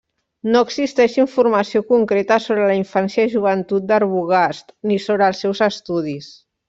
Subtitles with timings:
[0.53, 6.33] No existeix informació concreta sobre la infància i joventut d'Arbogast, ni sobre els seus estudis.